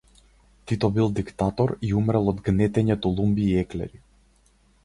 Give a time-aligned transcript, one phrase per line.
[0.65, 4.03] Тито бил диктатор и умрел од гнетење тулумби и еклери.